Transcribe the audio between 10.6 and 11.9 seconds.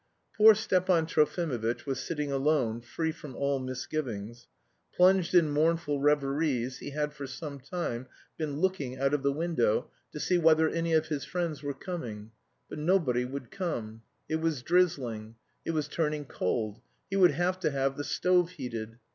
any of his friends were